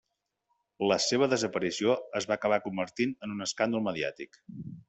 [0.91, 4.43] La seva desaparició es va acabar convertint en un escàndol mediàtic.